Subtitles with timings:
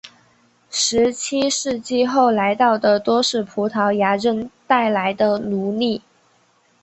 [0.71, 6.01] 十七世纪后来到的多是葡萄牙人带来的奴隶。